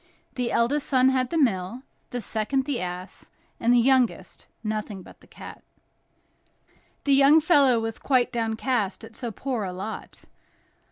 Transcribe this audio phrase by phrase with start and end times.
[0.33, 5.19] The eldest son had the mill; the second, the ass; and the youngest, nothing but
[5.21, 5.63] the cat.
[7.03, 10.23] The young fellow was quite downcast at so poor a lot.